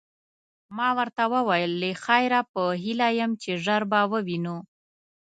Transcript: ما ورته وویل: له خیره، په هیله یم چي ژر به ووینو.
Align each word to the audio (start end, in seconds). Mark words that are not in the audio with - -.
ما 0.77 0.89
ورته 0.97 1.23
وویل: 1.33 1.71
له 1.81 1.89
خیره، 2.03 2.41
په 2.53 2.63
هیله 2.83 3.07
یم 3.19 3.31
چي 3.41 3.51
ژر 3.63 3.81
به 3.91 3.99
ووینو. 4.11 4.57